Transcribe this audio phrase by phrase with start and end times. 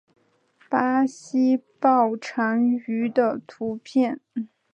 [0.67, 2.57] 巴西豹蟾
[2.87, 4.19] 鱼的图片